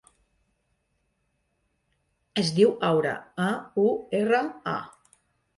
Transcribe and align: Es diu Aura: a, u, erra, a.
Es 2.45 2.51
diu 2.61 2.73
Aura: 2.89 3.13
a, 3.49 3.51
u, 3.85 3.87
erra, 4.23 4.43
a. 4.77 4.79